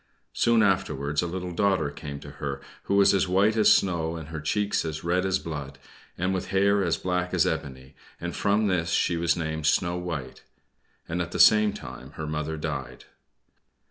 [0.33, 4.31] Soon afterwards a little daughter came to her, who was as white as snow, and
[4.33, 5.77] with cheeks as red as blood,
[6.17, 10.41] and with hair as black as ebony, and from this she was named "Snow White."
[11.07, 13.05] And at the same time her mother died.